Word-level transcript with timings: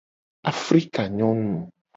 Afrikanyonu! 0.51 1.57